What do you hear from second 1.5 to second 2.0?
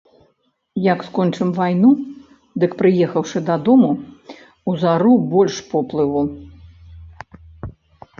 вайну,